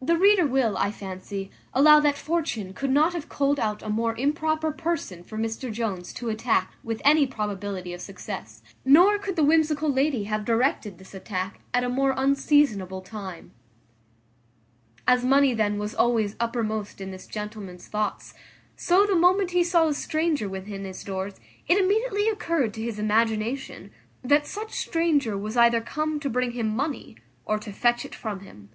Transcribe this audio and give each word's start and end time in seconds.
The 0.00 0.16
reader 0.16 0.46
will, 0.46 0.78
I 0.78 0.90
fancy, 0.90 1.50
allow 1.74 2.00
that 2.00 2.16
Fortune 2.16 2.72
could 2.72 2.88
not 2.90 3.12
have 3.12 3.28
culled 3.28 3.60
out 3.60 3.82
a 3.82 3.90
more 3.90 4.16
improper 4.16 4.72
person 4.72 5.22
for 5.22 5.36
Mr 5.36 5.70
Jones 5.70 6.14
to 6.14 6.30
attack 6.30 6.72
with 6.82 7.02
any 7.04 7.26
probability 7.26 7.92
of 7.92 8.00
success; 8.00 8.62
nor 8.82 9.18
could 9.18 9.36
the 9.36 9.44
whimsical 9.44 9.92
lady 9.92 10.24
have 10.24 10.46
directed 10.46 10.96
this 10.96 11.12
attack 11.12 11.60
at 11.74 11.84
a 11.84 11.90
more 11.90 12.14
unseasonable 12.16 13.02
time. 13.02 13.50
As 15.06 15.22
money 15.22 15.52
then 15.52 15.76
was 15.78 15.94
always 15.94 16.34
uppermost 16.40 16.98
in 16.98 17.10
this 17.10 17.26
gentleman's 17.26 17.88
thoughts, 17.88 18.32
so 18.74 19.04
the 19.04 19.14
moment 19.14 19.50
he 19.50 19.62
saw 19.62 19.86
a 19.88 19.92
stranger 19.92 20.48
within 20.48 20.82
his 20.86 21.04
doors 21.04 21.34
it 21.68 21.76
immediately 21.78 22.26
occurred 22.30 22.72
to 22.72 22.82
his 22.82 22.98
imagination, 22.98 23.90
that 24.24 24.46
such 24.46 24.72
stranger 24.72 25.36
was 25.36 25.58
either 25.58 25.82
come 25.82 26.18
to 26.20 26.30
bring 26.30 26.52
him 26.52 26.74
money, 26.74 27.16
or 27.44 27.58
to 27.58 27.70
fetch 27.70 28.06
it 28.06 28.14
from 28.14 28.40
him. 28.40 28.70